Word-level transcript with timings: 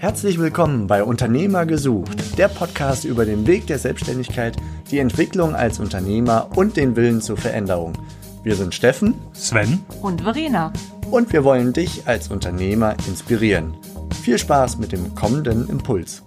Herzlich 0.00 0.38
willkommen 0.38 0.86
bei 0.86 1.02
Unternehmer 1.02 1.66
gesucht, 1.66 2.38
der 2.38 2.46
Podcast 2.46 3.04
über 3.04 3.24
den 3.24 3.48
Weg 3.48 3.66
der 3.66 3.80
Selbstständigkeit, 3.80 4.56
die 4.92 5.00
Entwicklung 5.00 5.56
als 5.56 5.80
Unternehmer 5.80 6.50
und 6.54 6.76
den 6.76 6.94
Willen 6.94 7.20
zur 7.20 7.36
Veränderung. 7.36 7.94
Wir 8.44 8.54
sind 8.54 8.76
Steffen, 8.76 9.16
Sven 9.32 9.84
und 10.00 10.20
Verena. 10.20 10.72
Und 11.10 11.32
wir 11.32 11.42
wollen 11.42 11.72
dich 11.72 12.06
als 12.06 12.28
Unternehmer 12.30 12.94
inspirieren. 13.08 13.74
Viel 14.22 14.38
Spaß 14.38 14.78
mit 14.78 14.92
dem 14.92 15.16
kommenden 15.16 15.68
Impuls. 15.68 16.22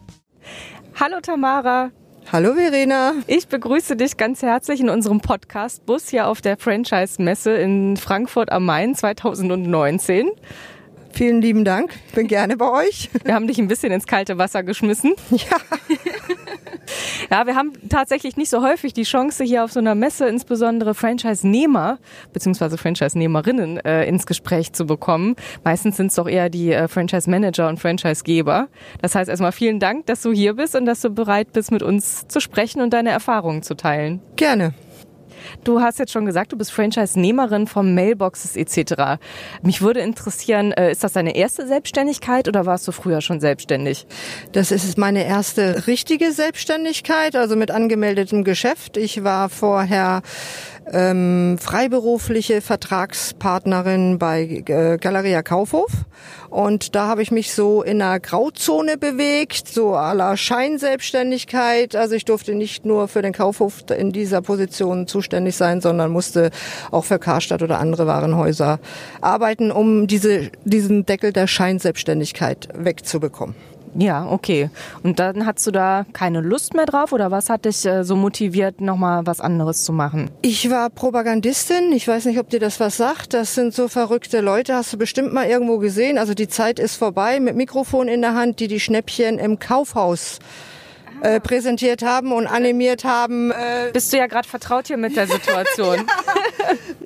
Hallo 1.00 1.22
Tamara. 1.22 1.92
Hallo 2.30 2.56
Verena. 2.56 3.14
Ich 3.26 3.48
begrüße 3.48 3.96
dich 3.96 4.18
ganz 4.18 4.42
herzlich 4.42 4.82
in 4.82 4.90
unserem 4.90 5.22
Podcast-Bus 5.22 6.10
hier 6.10 6.28
auf 6.28 6.42
der 6.42 6.58
Franchise-Messe 6.58 7.54
in 7.54 7.96
Frankfurt 7.96 8.52
am 8.52 8.66
Main 8.66 8.96
2019. 8.96 10.30
Vielen 11.14 11.42
lieben 11.42 11.66
Dank. 11.66 11.94
Ich 12.08 12.14
bin 12.14 12.28
gerne 12.28 12.58
bei 12.58 12.70
euch. 12.72 13.10
Wir 13.24 13.34
haben 13.34 13.48
dich 13.48 13.60
ein 13.60 13.68
bisschen 13.68 13.92
ins 13.92 14.08
kalte 14.08 14.38
Wasser 14.38 14.64
geschmissen. 14.64 15.14
Ja. 15.32 15.58
Ja, 17.30 17.46
wir 17.46 17.56
haben 17.56 17.72
tatsächlich 17.90 18.38
nicht 18.38 18.50
so 18.50 18.62
häufig 18.62 18.94
die 18.94 19.04
Chance, 19.04 19.44
hier 19.44 19.64
auf 19.64 19.72
so 19.72 19.80
einer 19.80 19.96
Messe 19.96 20.28
insbesondere 20.28 20.94
Franchise-Nehmer 20.94 22.00
bzw. 22.34 22.76
Franchise-Nehmerinnen 22.76 23.78
äh, 23.86 24.06
ins 24.06 24.26
Gespräch 24.26 24.74
zu 24.74 24.86
bekommen. 24.86 25.36
Meistens 25.64 25.98
sind 25.98 26.08
es 26.08 26.16
doch 26.16 26.28
eher 26.28 26.50
die 26.50 26.72
äh, 26.72 26.88
Franchise-Manager 26.88 27.70
und 27.70 27.80
Franchise-Geber. 27.80 28.68
Das 29.02 29.16
heißt 29.16 29.30
erstmal 29.30 29.54
vielen 29.54 29.80
Dank, 29.80 30.06
dass 30.08 30.22
du 30.22 30.32
hier 30.32 30.56
bist 30.56 30.76
und 30.76 30.86
dass 30.86 31.02
du 31.02 31.10
bereit 31.10 31.54
bist, 31.54 31.72
mit 31.72 31.84
uns 31.84 32.28
zu 32.28 32.40
sprechen 32.42 32.82
und 32.82 32.92
deine 32.92 33.12
Erfahrungen 33.12 33.64
zu 33.64 33.76
teilen. 33.76 34.22
Gerne. 34.36 34.74
Du 35.64 35.82
hast 35.82 36.00
jetzt 36.00 36.12
schon 36.12 36.26
gesagt, 36.26 36.52
du 36.52 36.58
bist 36.58 36.72
Franchise-Nehmerin 36.72 37.68
von 37.68 37.94
Mailboxes 37.94 38.56
etc. 38.56 39.20
Mich 39.62 39.82
würde 39.82 40.00
interessieren, 40.00 40.72
äh, 40.72 40.92
ist 40.92 41.04
das 41.04 41.14
deine 41.14 41.36
erste 41.36 41.68
Selbstständigkeit 41.68 42.48
oder 42.48 42.66
warst 42.66 42.88
du 42.88 42.92
früher 42.92 43.22
schon 43.22 43.40
selbstständig? 43.40 44.06
Das 44.52 44.72
ist 44.72 44.98
meine 44.98 45.26
erste 45.26 45.88
richtige 45.88 46.32
Selbstständigkeit, 46.32 47.36
also 47.36 47.56
mit 47.56 47.72
angemeldetem 47.72 48.44
Geschäft. 48.44 48.98
Ich 48.98 49.24
war 49.24 49.50
vorher 49.50 50.22
ähm, 50.92 51.58
freiberufliche 51.60 52.62
Vertragspartnerin 52.62 54.18
bei 54.18 54.64
äh, 54.66 54.98
Galeria 54.98 55.44
Kaufhof. 55.44 55.92
Und 56.50 56.96
da 56.96 57.08
habe 57.08 57.22
ich 57.22 57.32
mich 57.32 57.54
so 57.54 57.82
in 57.82 58.02
einer 58.02 58.20
Grauzone 58.20 58.98
bewegt, 58.98 59.68
so 59.68 59.96
à 59.96 60.14
la 60.14 60.36
Scheinselbstständigkeit. 60.36 61.96
Also 61.96 62.16
ich 62.16 62.26
durfte 62.26 62.56
nicht 62.56 62.86
nur 62.86 63.08
für 63.08 63.22
den 63.22 63.34
Kaufhof 63.34 63.84
in 63.98 64.12
dieser 64.12 64.42
Position 64.42 65.08
zuständig 65.08 65.56
sein, 65.56 65.82
sondern 65.82 66.12
musste 66.12 66.52
auch 66.92 67.06
für 67.06 67.20
Karstadt 67.20 67.62
oder 67.62 67.80
andere 67.80 68.08
Warenhäuser 68.08 68.80
arbeiten, 69.22 69.72
um 69.72 70.08
diese, 70.08 70.52
diesen 70.66 71.06
Deckel 71.06 71.32
der 71.32 71.48
Scheinselbstständigkeit 71.48 72.68
wegzubekommen. 72.74 73.56
Ja, 73.96 74.28
okay. 74.30 74.70
Und 75.04 75.20
dann 75.20 75.46
hast 75.46 75.66
du 75.68 75.72
da 75.72 76.06
keine 76.14 76.42
Lust 76.42 76.74
mehr 76.74 76.86
drauf 76.86 77.12
oder 77.12 77.32
was 77.32 77.50
hat 77.50 77.66
dich 77.66 77.86
äh, 77.86 78.04
so 78.04 78.16
motiviert, 78.16 78.82
nochmal 78.82 79.26
was 79.26 79.42
anderes 79.42 79.84
zu 79.84 79.92
machen? 79.94 80.32
Ich 80.42 80.70
war 80.70 80.90
Propagandistin. 80.90 81.92
Ich 81.92 82.08
weiß 82.08 82.26
nicht, 82.26 82.40
ob 82.40 82.50
dir 82.50 82.60
das 82.60 82.80
was 82.80 82.98
sagt. 82.98 83.34
Das 83.34 83.56
sind 83.56 83.74
so 83.74 83.88
verrückte 83.88 84.42
Leute. 84.42 84.76
Hast 84.76 84.94
du 84.94 84.98
bestimmt 84.98 85.34
mal 85.34 85.48
irgendwo 85.48 85.78
gesehen. 85.78 86.18
Also 86.18 86.34
die 86.34 86.48
Zeit 86.48 86.80
ist 86.80 86.96
vorbei 86.96 87.40
mit 87.40 87.56
Mikrofon 87.56 88.08
in 88.08 88.22
der 88.22 88.34
Hand, 88.34 88.60
die 88.60 88.68
die 88.68 88.80
Schnäppchen 88.80 89.40
im 89.40 89.60
Kaufhaus 89.60 90.40
äh, 91.22 91.40
präsentiert 91.40 92.02
haben 92.02 92.32
und 92.32 92.48
animiert 92.48 93.04
haben. 93.04 93.52
Äh, 93.52 93.92
Bist 93.94 94.12
du 94.14 94.18
ja 94.18 94.28
gerade 94.28 94.48
vertraut 94.48 94.88
hier 94.88 94.98
mit 94.98 95.16
der 95.16 95.28
Situation. 95.28 95.98
ja, 96.08 96.41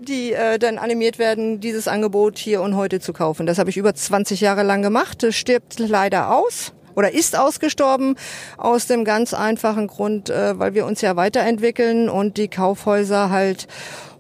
die 0.06 0.34
äh, 0.34 0.58
dann 0.60 0.78
animiert 0.78 1.20
werden, 1.20 1.60
dieses 1.60 1.88
Angebot 1.88 2.38
hier 2.38 2.62
und 2.62 2.76
heute 2.76 3.00
zu 3.00 3.12
kaufen. 3.12 3.46
Das 3.46 3.58
habe 3.58 3.70
ich 3.70 3.78
über 3.78 3.94
20 3.94 4.42
Jahre 4.42 4.64
lang 4.64 4.82
gemacht. 4.82 5.24
Das 5.24 5.36
stirbt 5.36 5.80
leider 5.80 6.34
aus 6.34 6.74
oder 6.96 7.14
ist 7.14 7.38
ausgestorben 7.38 8.16
aus 8.58 8.88
dem 8.88 9.06
ganz 9.06 9.34
einfachen 9.34 9.88
Grund, 9.88 10.30
äh, 10.30 10.58
weil 10.58 10.74
wir 10.74 10.86
uns 10.86 11.02
ja 11.02 11.16
weiterentwickeln 11.16 12.10
und 12.10 12.38
die 12.38 12.48
Kaufhäuser 12.48 13.30
halt 13.30 13.68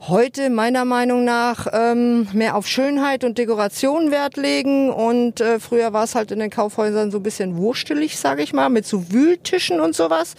heute 0.07 0.51
meiner 0.51 0.85
Meinung 0.85 1.23
nach 1.23 1.67
ähm, 1.73 2.27
mehr 2.33 2.55
auf 2.55 2.67
Schönheit 2.67 3.23
und 3.23 3.37
Dekoration 3.37 4.11
Wert 4.11 4.37
legen 4.37 4.91
und 4.91 5.41
äh, 5.41 5.59
früher 5.59 5.93
war 5.93 6.03
es 6.03 6.13
halt 6.13 6.31
in 6.31 6.39
den 6.39 6.51
Kaufhäusern 6.51 7.09
so 7.09 7.17
ein 7.17 7.23
bisschen 7.23 7.57
wurstelig, 7.57 8.17
sage 8.17 8.43
ich 8.43 8.53
mal, 8.53 8.69
mit 8.69 8.85
so 8.85 9.11
Wühltischen 9.11 9.79
und 9.79 9.95
sowas. 9.95 10.35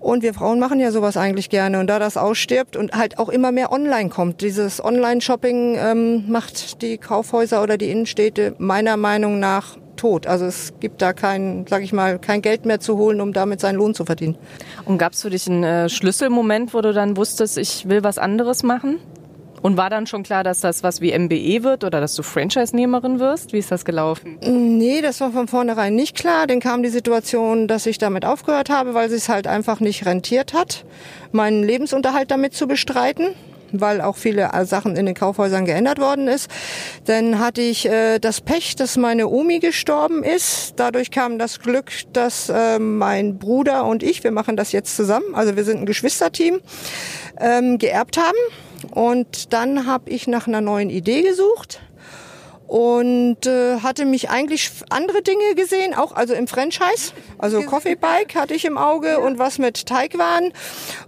Und 0.00 0.22
wir 0.22 0.34
Frauen 0.34 0.58
machen 0.58 0.78
ja 0.78 0.90
sowas 0.90 1.16
eigentlich 1.16 1.48
gerne 1.48 1.80
und 1.80 1.86
da 1.86 1.98
das 1.98 2.16
ausstirbt 2.16 2.76
und 2.76 2.92
halt 2.92 3.18
auch 3.18 3.28
immer 3.28 3.52
mehr 3.52 3.72
online 3.72 4.10
kommt, 4.10 4.42
dieses 4.42 4.84
Online-Shopping 4.84 5.76
ähm, 5.78 6.30
macht 6.30 6.82
die 6.82 6.98
Kaufhäuser 6.98 7.62
oder 7.62 7.78
die 7.78 7.90
Innenstädte 7.90 8.54
meiner 8.58 8.96
Meinung 8.96 9.38
nach 9.38 9.78
tot. 9.96 10.26
Also 10.26 10.46
es 10.46 10.74
gibt 10.80 11.02
da 11.02 11.12
kein, 11.12 11.66
sag 11.68 11.82
ich 11.82 11.92
mal, 11.92 12.18
kein 12.18 12.42
Geld 12.42 12.64
mehr 12.64 12.80
zu 12.80 12.96
holen, 12.96 13.20
um 13.20 13.32
damit 13.32 13.60
seinen 13.60 13.76
Lohn 13.76 13.94
zu 13.94 14.04
verdienen. 14.04 14.36
Und 14.84 14.98
gab 14.98 15.12
es 15.12 15.22
für 15.22 15.30
dich 15.30 15.48
einen 15.48 15.64
äh, 15.64 15.88
Schlüsselmoment, 15.88 16.74
wo 16.74 16.80
du 16.80 16.92
dann 16.92 17.16
wusstest, 17.16 17.58
ich 17.58 17.88
will 17.88 18.02
was 18.04 18.18
anderes 18.18 18.62
machen? 18.62 18.98
Und 19.62 19.76
war 19.76 19.90
dann 19.90 20.08
schon 20.08 20.24
klar, 20.24 20.42
dass 20.42 20.60
das 20.60 20.82
was 20.82 21.00
wie 21.00 21.16
MBE 21.16 21.62
wird 21.62 21.84
oder 21.84 22.00
dass 22.00 22.16
du 22.16 22.24
Franchise-Nehmerin 22.24 23.20
wirst? 23.20 23.52
Wie 23.52 23.58
ist 23.58 23.70
das 23.70 23.84
gelaufen? 23.84 24.38
Nee, 24.42 25.02
das 25.02 25.20
war 25.20 25.30
von 25.30 25.46
vornherein 25.46 25.94
nicht 25.94 26.16
klar. 26.16 26.48
Dann 26.48 26.58
kam 26.58 26.82
die 26.82 26.88
Situation, 26.88 27.68
dass 27.68 27.86
ich 27.86 27.98
damit 27.98 28.24
aufgehört 28.24 28.70
habe, 28.70 28.94
weil 28.94 29.10
es 29.12 29.28
halt 29.28 29.46
einfach 29.46 29.78
nicht 29.78 30.04
rentiert 30.04 30.52
hat, 30.52 30.84
meinen 31.30 31.62
Lebensunterhalt 31.62 32.32
damit 32.32 32.54
zu 32.54 32.66
bestreiten 32.66 33.28
weil 33.80 34.00
auch 34.00 34.16
viele 34.16 34.50
Sachen 34.64 34.96
in 34.96 35.06
den 35.06 35.14
Kaufhäusern 35.14 35.64
geändert 35.64 35.98
worden 35.98 36.28
ist. 36.28 36.50
Dann 37.04 37.38
hatte 37.38 37.60
ich 37.62 37.86
äh, 37.86 38.18
das 38.18 38.40
Pech, 38.40 38.76
dass 38.76 38.96
meine 38.96 39.28
Omi 39.28 39.58
gestorben 39.58 40.22
ist. 40.22 40.74
Dadurch 40.76 41.10
kam 41.10 41.38
das 41.38 41.60
Glück, 41.60 41.90
dass 42.12 42.48
äh, 42.48 42.78
mein 42.78 43.38
Bruder 43.38 43.84
und 43.84 44.02
ich, 44.02 44.24
wir 44.24 44.30
machen 44.30 44.56
das 44.56 44.72
jetzt 44.72 44.96
zusammen, 44.96 45.34
also 45.34 45.56
wir 45.56 45.64
sind 45.64 45.80
ein 45.80 45.86
Geschwisterteam, 45.86 46.60
ähm, 47.40 47.78
geerbt 47.78 48.18
haben. 48.18 48.38
Und 48.90 49.52
dann 49.52 49.86
habe 49.86 50.10
ich 50.10 50.26
nach 50.26 50.46
einer 50.46 50.60
neuen 50.60 50.90
Idee 50.90 51.22
gesucht 51.22 51.80
und 52.72 53.44
äh, 53.44 53.80
hatte 53.80 54.06
mich 54.06 54.30
eigentlich 54.30 54.70
andere 54.88 55.20
Dinge 55.20 55.54
gesehen, 55.54 55.92
auch 55.92 56.12
also 56.12 56.32
im 56.32 56.46
Franchise. 56.46 57.12
Also 57.36 57.60
Coffee 57.64 57.96
Bike 57.96 58.34
hatte 58.34 58.54
ich 58.54 58.64
im 58.64 58.78
Auge 58.78 59.20
und 59.20 59.38
was 59.38 59.58
mit 59.58 59.84
Teigwaren. 59.84 60.54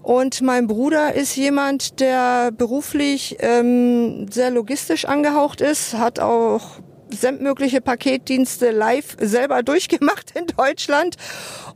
Und 0.02 0.42
mein 0.42 0.66
Bruder 0.66 1.14
ist 1.14 1.36
jemand, 1.36 2.00
der 2.00 2.52
beruflich 2.52 3.38
ähm, 3.40 4.30
sehr 4.30 4.50
logistisch 4.50 5.06
angehaucht 5.06 5.62
ist, 5.62 5.94
hat 5.94 6.20
auch 6.20 6.80
sämtliche 7.20 7.80
Paketdienste 7.80 8.70
live 8.70 9.16
selber 9.20 9.62
durchgemacht 9.62 10.32
in 10.36 10.46
Deutschland 10.46 11.16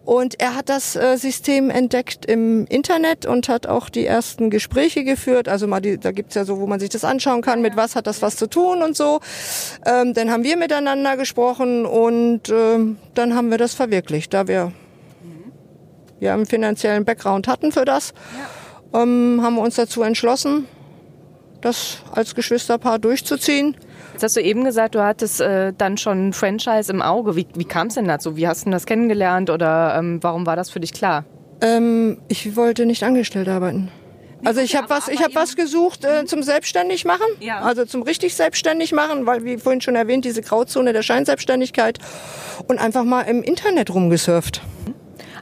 und 0.04 0.40
er 0.40 0.54
hat 0.54 0.68
das 0.68 0.96
äh, 0.96 1.16
System 1.16 1.68
entdeckt 1.68 2.24
im 2.24 2.66
Internet 2.66 3.26
und 3.26 3.48
hat 3.48 3.66
auch 3.66 3.90
die 3.90 4.06
ersten 4.06 4.48
Gespräche 4.48 5.04
geführt. 5.04 5.48
Also 5.48 5.66
mal 5.66 5.80
die, 5.80 5.98
da 5.98 6.12
gibt's 6.12 6.34
ja 6.34 6.44
so, 6.44 6.60
wo 6.60 6.66
man 6.66 6.80
sich 6.80 6.88
das 6.88 7.04
anschauen 7.04 7.42
kann, 7.42 7.60
mit 7.60 7.76
was 7.76 7.94
hat 7.94 8.06
das 8.06 8.22
was 8.22 8.36
zu 8.36 8.48
tun 8.48 8.82
und 8.82 8.96
so. 8.96 9.20
Ähm, 9.84 10.14
dann 10.14 10.30
haben 10.30 10.44
wir 10.44 10.56
miteinander 10.56 11.16
gesprochen 11.16 11.84
und 11.84 12.48
ähm, 12.48 12.96
dann 13.14 13.34
haben 13.34 13.50
wir 13.50 13.58
das 13.58 13.74
verwirklicht, 13.74 14.32
da 14.32 14.48
wir 14.48 14.72
ja 16.20 16.34
einen 16.34 16.46
finanziellen 16.46 17.04
Background 17.04 17.48
hatten 17.48 17.72
für 17.72 17.84
das. 17.84 18.14
Ähm, 18.94 19.40
haben 19.42 19.56
wir 19.56 19.62
uns 19.62 19.76
dazu 19.76 20.02
entschlossen, 20.02 20.66
das 21.60 21.98
als 22.12 22.34
Geschwisterpaar 22.34 22.98
durchzuziehen. 22.98 23.76
Jetzt 24.18 24.24
hast 24.24 24.36
du 24.36 24.42
eben 24.42 24.64
gesagt, 24.64 24.96
du 24.96 25.04
hattest 25.04 25.40
äh, 25.40 25.72
dann 25.78 25.96
schon 25.96 26.30
ein 26.30 26.32
Franchise 26.32 26.90
im 26.90 27.02
Auge. 27.02 27.36
Wie, 27.36 27.46
wie 27.54 27.64
kam 27.64 27.86
es 27.86 27.94
denn 27.94 28.08
dazu? 28.08 28.36
Wie 28.36 28.48
hast 28.48 28.66
du 28.66 28.70
das 28.70 28.84
kennengelernt 28.84 29.48
oder 29.48 29.94
ähm, 29.96 30.18
warum 30.22 30.44
war 30.44 30.56
das 30.56 30.70
für 30.70 30.80
dich 30.80 30.92
klar? 30.92 31.24
Ähm, 31.60 32.18
ich 32.26 32.56
wollte 32.56 32.84
nicht 32.84 33.04
angestellt 33.04 33.48
arbeiten. 33.48 33.92
Also 34.44 34.60
ich 34.60 34.74
habe 34.74 34.90
was, 34.90 35.06
ich 35.06 35.22
habe 35.22 35.36
was 35.36 35.54
gesucht 35.54 36.04
äh, 36.04 36.24
zum 36.24 36.42
selbstständig 36.42 37.04
machen, 37.04 37.26
ja. 37.38 37.60
also 37.60 37.84
zum 37.84 38.02
richtig 38.02 38.34
selbstständig 38.34 38.90
machen, 38.90 39.24
weil 39.24 39.44
wie 39.44 39.56
vorhin 39.56 39.80
schon 39.80 39.94
erwähnt 39.94 40.24
diese 40.24 40.42
Grauzone 40.42 40.92
der 40.92 41.02
Scheinselbstständigkeit 41.02 42.00
und 42.66 42.80
einfach 42.80 43.04
mal 43.04 43.22
im 43.22 43.44
Internet 43.44 43.94
rumgesurft. 43.94 44.62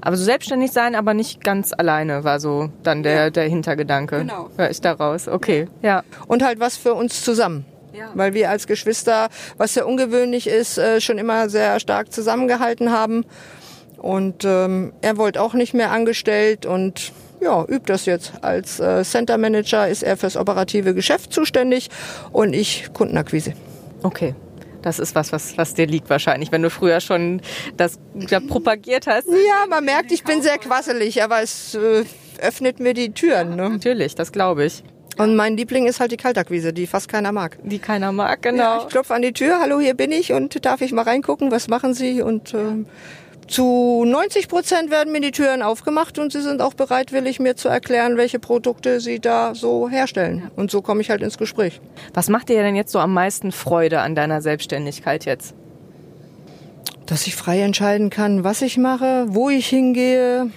Aber 0.03 0.19
so 0.19 0.25
selbstständig 0.25 0.71
sein, 0.73 0.95
aber 0.95 1.15
nicht 1.15 1.43
ganz 1.43 1.73
alleine, 1.73 2.25
war 2.25 2.41
so 2.41 2.69
dann 2.83 3.03
der, 3.03 3.15
ja. 3.15 3.31
der 3.31 3.49
Hintergedanke. 3.49 4.19
Genau. 4.19 4.51
Hör 4.59 4.71
ich 4.71 4.83
daraus. 4.83 5.29
Okay, 5.29 5.67
ja. 5.81 6.03
Und 6.27 6.45
halt 6.45 6.61
was 6.61 6.77
für 6.77 6.93
uns 6.93 7.25
zusammen. 7.25 7.65
Ja. 7.97 8.11
Weil 8.15 8.35
wir 8.35 8.51
als 8.51 8.67
Geschwister, 8.67 9.29
was 9.57 9.75
ja 9.75 9.85
ungewöhnlich 9.85 10.47
ist, 10.47 10.79
äh, 10.79 11.01
schon 11.01 11.19
immer 11.19 11.49
sehr 11.49 11.81
stark 11.81 12.13
zusammengehalten 12.13 12.93
haben. 12.93 13.25
Und 13.97 14.45
ähm, 14.45 14.93
er 15.01 15.17
wollte 15.17 15.41
auch 15.41 15.55
nicht 15.55 15.73
mehr 15.73 15.91
angestellt 15.91 16.67
und 16.67 17.13
ja, 17.41 17.65
übt 17.65 17.85
das 17.87 18.07
jetzt. 18.07 18.33
Als 18.43 18.81
äh, 18.81 19.03
Center 19.05 19.39
Manager 19.39 19.89
ist 19.89 20.03
er 20.03 20.17
fürs 20.17 20.37
operative 20.37 20.95
Geschäft 20.95 21.33
zuständig 21.33 21.89
und 22.33 22.53
ich 22.53 22.89
Kundenakquise. 22.93 23.55
Okay. 24.03 24.35
Das 24.83 25.01
ist 25.01 25.15
was, 25.17 25.33
was, 25.33 25.59
was 25.59 25.75
dir 25.75 25.87
liegt 25.87 26.09
wahrscheinlich, 26.11 26.53
wenn 26.53 26.63
du 26.63 26.71
früher 26.71 27.01
schon 27.01 27.41
das 27.77 27.99
ja, 28.29 28.39
propagiert 28.39 29.09
hast. 29.09 29.27
Ja, 29.27 29.67
man 29.69 29.85
merkt, 29.85 30.13
ich 30.13 30.23
bin 30.23 30.43
sehr 30.43 30.59
quasselig, 30.59 31.25
aber 31.25 31.43
es 31.43 31.75
äh, 31.75 32.05
öffnet 32.41 32.79
mir 32.79 32.95
die 32.95 33.11
Türen. 33.11 33.57
Ne? 33.57 33.71
Natürlich, 33.71 34.15
das 34.15 34.31
glaube 34.31 34.65
ich. 34.65 34.85
Und 35.19 35.35
mein 35.35 35.57
Liebling 35.57 35.87
ist 35.87 36.01
halt 36.01 36.13
die 36.13 36.17
Kaltakquise, 36.17 36.73
die 36.73 36.87
fast 36.87 37.09
keiner 37.09 37.33
mag. 37.33 37.59
Die 37.63 37.79
keiner 37.79 38.13
mag, 38.13 38.43
genau. 38.43 38.63
Ja, 38.63 38.79
ich 38.83 38.89
klopfe 38.89 39.15
an 39.15 39.23
die 39.23 39.33
Tür, 39.33 39.61
hallo, 39.61 39.81
hier 39.81 39.95
bin 39.95 40.13
ich 40.13 40.33
und 40.33 40.65
darf 40.65 40.83
ich 40.83 40.93
mal 40.93 41.03
reingucken, 41.03 41.51
was 41.51 41.69
machen 41.69 41.95
Sie? 41.95 42.21
Und 42.21 42.53
ähm, 42.53 42.87
zu 43.49 44.05
90 44.05 44.49
Prozent 44.49 44.91
werden 44.91 45.13
mir 45.13 45.21
die 45.21 45.31
Türen 45.31 45.63
aufgemacht 45.63 46.19
und 46.19 46.33
sie 46.33 46.43
sind 46.43 46.61
auch 46.61 46.75
bereitwillig, 46.75 47.39
mir 47.39 47.55
zu 47.55 47.69
erklären, 47.69 48.17
welche 48.17 48.41
Produkte 48.41 49.01
sie 49.01 49.21
da 49.21 49.55
so 49.55 49.89
herstellen. 49.89 50.51
Und 50.57 50.71
so 50.71 50.83
komme 50.83 51.01
ich 51.01 51.11
halt 51.11 51.23
ins 51.23 51.39
Gespräch. 51.39 51.81
Was 52.13 52.29
macht 52.29 52.49
dir 52.49 52.63
denn 52.63 52.75
jetzt 52.75 52.91
so 52.91 52.99
am 52.99 53.15
meisten 53.15 53.53
Freude 53.53 54.01
an 54.01 54.17
deiner 54.17 54.41
Selbstständigkeit 54.43 55.25
jetzt? 55.27 55.55
Dass 57.07 57.27
ich 57.29 57.37
frei 57.37 57.61
entscheiden 57.61 58.11
kann, 58.11 58.43
was 58.43 58.63
ich 58.63 58.79
mache, 58.79 59.27
wo 59.29 59.49
ich 59.49 59.69
hingehe. 59.69 60.51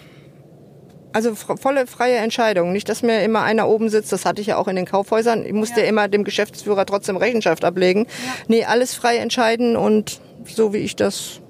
Also 1.12 1.34
volle 1.34 1.88
freie 1.88 2.18
Entscheidung. 2.18 2.72
Nicht, 2.72 2.88
dass 2.88 3.02
mir 3.02 3.24
immer 3.24 3.42
einer 3.42 3.68
oben 3.68 3.90
sitzt, 3.90 4.12
das 4.12 4.26
hatte 4.26 4.42
ich 4.42 4.48
ja 4.48 4.58
auch 4.58 4.68
in 4.68 4.76
den 4.76 4.86
Kaufhäusern. 4.86 5.44
Ich 5.44 5.54
musste 5.54 5.82
ja, 5.82 5.88
immer 5.88 6.08
dem 6.08 6.24
Geschäftsführer 6.24 6.86
trotzdem 6.86 7.18
Rechenschaft 7.18 7.66
ablegen. 7.66 8.06
Ja. 8.06 8.34
Nee, 8.48 8.66
alles 8.66 8.94
frei 8.94 9.18
entscheiden 9.18 9.76
und 9.76 10.22
so 10.46 10.72
wie 10.72 10.78
ich 10.78 10.96
das 10.96 11.42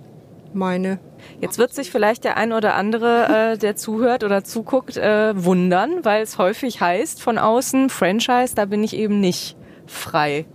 meine. 0.54 1.00
Jetzt 1.42 1.58
wird 1.58 1.74
sich 1.74 1.92
vielleicht 1.92 2.24
der 2.24 2.38
ein 2.38 2.54
oder 2.54 2.76
andere, 2.76 3.54
äh, 3.54 3.58
der 3.58 3.76
zuhört 3.76 4.24
oder 4.24 4.44
zuguckt, 4.44 4.98
äh, 4.98 5.34
wundern, 5.44 6.04
weil 6.04 6.22
es 6.22 6.38
häufig 6.38 6.82
heißt 6.82 7.22
von 7.22 7.38
außen, 7.38 7.90
Franchise, 7.90 8.56
da 8.56 8.66
bin 8.66 8.84
ich 8.84 8.96
eben 8.96 9.20
nicht 9.20 9.56
frei. 9.88 10.46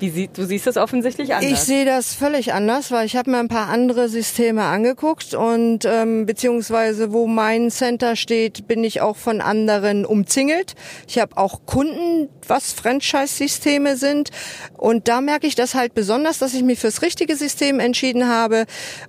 Wie 0.00 0.28
du 0.28 0.46
siehst 0.46 0.66
es 0.66 0.76
offensichtlich 0.76 1.34
anders. 1.34 1.50
Ich 1.50 1.60
sehe 1.60 1.84
das 1.84 2.14
völlig 2.14 2.52
anders, 2.52 2.90
weil 2.90 3.06
ich 3.06 3.16
habe 3.16 3.30
mir 3.30 3.38
ein 3.38 3.48
paar 3.48 3.68
andere 3.68 4.08
Systeme 4.08 4.62
angeguckt 4.62 5.34
und 5.34 5.84
ähm, 5.84 6.26
beziehungsweise 6.26 7.12
wo 7.12 7.26
mein 7.26 7.70
Center 7.70 8.16
steht, 8.16 8.66
bin 8.66 8.82
ich 8.84 9.00
auch 9.00 9.16
von 9.16 9.40
anderen 9.40 10.04
umzingelt. 10.04 10.74
Ich 11.06 11.18
habe 11.18 11.36
auch 11.36 11.66
Kunden, 11.66 12.28
was 12.46 12.72
Franchise-Systeme 12.72 13.96
sind 13.96 14.30
und 14.76 15.08
da 15.08 15.20
merke 15.20 15.46
ich 15.46 15.54
das 15.54 15.74
halt 15.74 15.94
besonders, 15.94 16.38
dass 16.38 16.54
ich 16.54 16.62
mich 16.62 16.78
fürs 16.78 17.02
richtige 17.02 17.36
System 17.36 17.80
entschieden 17.80 18.28
habe. 18.28 18.64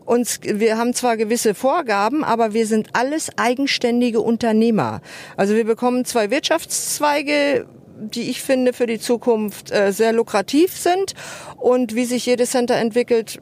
Und 0.06 0.40
wir 0.44 0.78
haben 0.78 0.94
zwar 0.94 1.18
gewisse 1.18 1.54
Vorgaben, 1.54 2.24
aber 2.24 2.54
wir 2.54 2.68
sind 2.68 2.90
alles 2.94 3.30
eigenständige 3.38 4.22
Unternehmer. 4.22 5.02
Also 5.38 5.56
wir 5.56 5.66
bekommen 5.66 6.06
zwei 6.06 6.30
Wirtschaftszweige 6.30 7.66
die 8.02 8.30
ich 8.30 8.42
finde 8.42 8.74
für 8.74 8.88
die 8.88 9.00
Zukunft 9.00 9.72
äh, 9.72 9.92
sehr 9.92 10.14
lukrativ 10.14 10.76
sind. 10.78 11.14
Und 11.58 11.96
wie 11.96 12.06
sich 12.06 12.26
jedes 12.26 12.52
Center 12.52 12.76
entwickelt, 12.76 13.40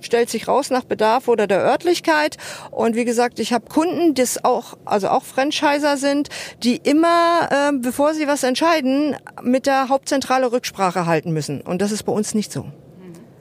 stellt 0.00 0.30
sich 0.30 0.48
raus 0.48 0.70
nach 0.70 0.84
Bedarf 0.84 1.28
oder 1.28 1.46
der 1.46 1.60
Örtlichkeit. 1.60 2.36
Und 2.70 2.96
wie 2.96 3.04
gesagt, 3.04 3.38
ich 3.38 3.52
habe 3.52 3.66
Kunden, 3.68 4.14
die 4.14 4.24
auch, 4.42 4.76
also 4.84 5.08
auch 5.08 5.24
Franchiser 5.24 5.96
sind, 5.96 6.28
die 6.62 6.76
immer, 6.76 7.48
äh, 7.50 7.72
bevor 7.76 8.14
sie 8.14 8.26
was 8.26 8.42
entscheiden, 8.42 9.16
mit 9.42 9.66
der 9.66 9.88
Hauptzentrale 9.88 10.52
Rücksprache 10.52 11.06
halten 11.06 11.32
müssen. 11.32 11.60
Und 11.60 11.82
das 11.82 11.92
ist 11.92 12.04
bei 12.04 12.12
uns 12.12 12.34
nicht 12.34 12.52
so. 12.52 12.66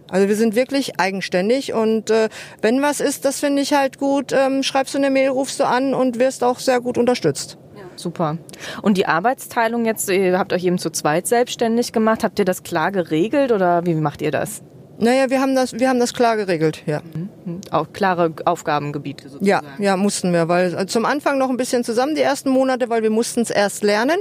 Also 0.07 0.27
wir 0.27 0.35
sind 0.35 0.55
wirklich 0.55 0.99
eigenständig 0.99 1.73
und 1.73 2.11
äh, 2.11 2.29
wenn 2.61 2.81
was 2.81 2.99
ist, 2.99 3.25
das 3.25 3.39
finde 3.39 3.63
ich 3.63 3.73
halt 3.73 3.97
gut, 3.97 4.31
ähm, 4.33 4.61
schreibst 4.61 4.93
du 4.93 4.99
eine 4.99 5.09
Mail, 5.09 5.29
rufst 5.29 5.59
du 5.59 5.65
an 5.65 5.95
und 5.95 6.19
wirst 6.19 6.43
auch 6.43 6.59
sehr 6.59 6.79
gut 6.79 6.99
unterstützt. 6.99 7.57
Super. 7.95 8.37
Und 8.81 8.97
die 8.97 9.05
Arbeitsteilung 9.05 9.85
jetzt, 9.85 10.09
ihr 10.09 10.37
habt 10.37 10.53
euch 10.53 10.63
eben 10.63 10.77
zu 10.77 10.89
zweit 10.89 11.27
selbstständig 11.27 11.93
gemacht. 11.93 12.23
Habt 12.23 12.39
ihr 12.39 12.45
das 12.45 12.63
klar 12.63 12.91
geregelt 12.91 13.51
oder 13.51 13.85
wie 13.85 13.95
macht 13.95 14.21
ihr 14.21 14.31
das? 14.31 14.61
Naja, 14.97 15.29
wir 15.29 15.41
haben 15.41 15.55
das, 15.55 15.73
wir 15.73 15.89
haben 15.89 15.99
das 15.99 16.13
klar 16.13 16.37
geregelt, 16.37 16.83
ja. 16.85 17.01
Mhm. 17.13 17.59
Auch 17.69 17.91
klare 17.91 18.31
Aufgabengebiete 18.45 19.27
sozusagen. 19.27 19.45
Ja, 19.45 19.83
ja, 19.83 19.97
mussten 19.97 20.31
wir, 20.31 20.47
weil 20.47 20.73
also 20.73 20.85
zum 20.85 21.05
Anfang 21.05 21.37
noch 21.37 21.49
ein 21.49 21.57
bisschen 21.57 21.83
zusammen 21.83 22.15
die 22.15 22.21
ersten 22.21 22.49
Monate, 22.49 22.89
weil 22.89 23.03
wir 23.03 23.09
mussten 23.09 23.41
es 23.41 23.49
erst 23.49 23.83
lernen, 23.83 24.19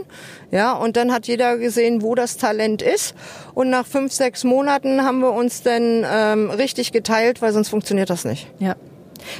ja, 0.51 0.73
und 0.73 0.97
dann 0.97 1.13
hat 1.13 1.29
jeder 1.29 1.59
gesehen, 1.59 2.03
wo 2.03 2.17
das 2.17 2.39
Talent 2.39 2.83
ist. 2.83 3.15
Und 3.55 3.71
nach 3.71 3.87
fünf, 3.87 4.13
sechs 4.13 4.43
Monaten 4.43 5.05
haben 5.05 5.21
wir 5.21 5.33
uns 5.33 5.63
dann 5.63 6.05
ähm, 6.11 6.51
richtig 6.51 6.91
geteilt, 6.91 7.41
weil 7.41 7.53
sonst 7.53 7.69
funktioniert 7.69 8.11
das 8.11 8.25
nicht. 8.25 8.49
Ja. 8.59 8.75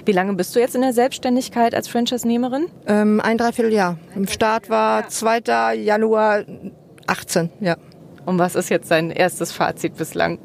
Wie 0.05 0.13
lange 0.13 0.35
bist 0.35 0.55
du 0.55 0.61
jetzt 0.61 0.75
in 0.75 0.83
der 0.83 0.93
Selbstständigkeit 0.93 1.75
als 1.75 1.89
Franchise-Nehmerin? 1.89 2.67
Ähm, 2.87 3.21
ein 3.21 3.39
Dreivierteljahr. 3.39 3.99
Im 4.15 4.27
Start 4.27 4.71
war 4.71 5.09
2. 5.09 5.75
Januar 5.75 6.45
18, 7.07 7.51
ja. 7.61 7.77
Und 8.25 8.39
was 8.39 8.55
ist 8.55 8.71
jetzt 8.71 8.91
dein 8.91 9.11
erstes 9.11 9.53
Fazit 9.53 9.97
bislang? 9.97 10.39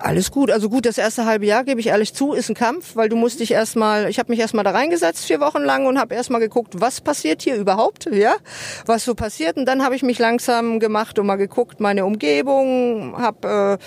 Alles 0.00 0.30
gut. 0.30 0.50
Also 0.50 0.70
gut, 0.70 0.86
das 0.86 0.96
erste 0.96 1.26
halbe 1.26 1.44
Jahr, 1.44 1.64
gebe 1.64 1.78
ich 1.78 1.88
ehrlich 1.88 2.14
zu, 2.14 2.32
ist 2.32 2.48
ein 2.48 2.54
Kampf, 2.54 2.96
weil 2.96 3.10
du 3.10 3.16
musst 3.16 3.40
dich 3.40 3.50
erstmal, 3.50 4.08
ich 4.08 4.18
habe 4.18 4.32
mich 4.32 4.40
erstmal 4.40 4.64
da 4.64 4.70
reingesetzt, 4.70 5.26
vier 5.26 5.40
Wochen 5.40 5.62
lang 5.62 5.86
und 5.86 5.98
habe 5.98 6.14
erstmal 6.14 6.40
geguckt, 6.40 6.80
was 6.80 7.02
passiert 7.02 7.42
hier 7.42 7.56
überhaupt, 7.56 8.08
ja, 8.10 8.34
was 8.86 9.04
so 9.04 9.14
passiert. 9.14 9.58
Und 9.58 9.66
dann 9.66 9.84
habe 9.84 9.94
ich 9.94 10.02
mich 10.02 10.18
langsam 10.18 10.80
gemacht 10.80 11.18
und 11.18 11.26
mal 11.26 11.36
geguckt, 11.36 11.80
meine 11.80 12.06
Umgebung, 12.06 13.14
habe 13.18 13.78
äh, 13.78 13.84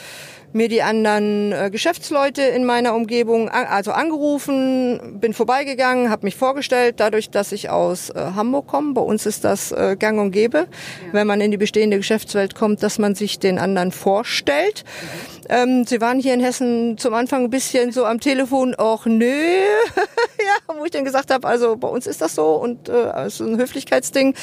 mir 0.54 0.70
die 0.70 0.82
anderen 0.82 1.52
äh, 1.52 1.70
Geschäftsleute 1.72 2.42
in 2.42 2.66
meiner 2.66 2.94
Umgebung 2.94 3.50
also 3.50 3.92
angerufen, 3.92 5.20
bin 5.20 5.34
vorbeigegangen, 5.34 6.10
habe 6.10 6.26
mich 6.26 6.36
vorgestellt, 6.36 6.96
dadurch, 6.98 7.30
dass 7.30 7.52
ich 7.52 7.70
aus 7.70 8.10
äh, 8.10 8.20
Hamburg 8.36 8.68
komme. 8.68 8.94
Bei 8.94 9.02
uns 9.02 9.26
ist 9.26 9.44
das 9.44 9.72
äh, 9.72 9.96
gang 9.98 10.20
und 10.20 10.32
gäbe, 10.32 10.58
ja. 10.58 10.66
wenn 11.12 11.28
man 11.28 11.42
in 11.42 11.52
die 11.52 11.58
bestehende 11.58 11.98
Geschäftswelt 11.98 12.56
kommt, 12.56 12.84
dass 12.84 13.00
man 13.00 13.16
sich 13.16 13.40
den 13.40 13.60
anderen 13.60 13.92
vorstellt. 13.92 14.84
Mhm. 14.84 15.34
Ähm, 15.50 15.86
sie 15.86 16.00
waren 16.02 16.20
hier 16.20 16.34
in 16.34 16.40
Hessen 16.40 16.98
zum 16.98 17.14
Anfang 17.14 17.46
ein 17.46 17.50
bisschen 17.50 17.92
so 17.92 18.06
am 18.06 18.20
Telefon, 18.20 18.76
ach 18.78 19.06
nö, 19.06 19.26
wo 20.68 20.86
ich 20.86 20.92
dann 20.92 21.04
gesagt 21.04 21.32
habe, 21.32 21.48
also 21.48 21.76
bei 21.76 21.88
uns 21.88 22.08
ist 22.08 22.22
das 22.22 22.36
so 22.36 22.56
und 22.56 22.90
äh, 22.90 22.92
also 22.92 23.44
ein 23.46 23.58
Höflichkeitsding, 23.58 24.34